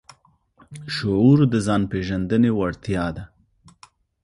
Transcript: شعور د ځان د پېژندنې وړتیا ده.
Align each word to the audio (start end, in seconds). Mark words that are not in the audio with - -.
شعور 0.93 1.37
د 1.51 1.55
ځان 1.65 1.81
د 1.87 1.89
پېژندنې 1.91 2.51
وړتیا 2.59 3.05
ده. 3.15 3.23